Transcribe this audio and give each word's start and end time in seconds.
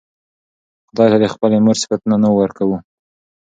خداى 0.87 1.07
ته 1.11 1.17
د 1.23 1.25
خپلې 1.33 1.57
مور 1.65 1.75
صفتونه 1.81 2.15
نه 2.23 2.29
ورکوو 2.39 2.77